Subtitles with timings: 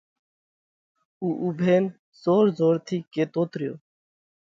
[1.25, 1.83] ۾ اُوڀينَ
[2.21, 3.73] زور زور ٿِي ڪيتوت ريو۔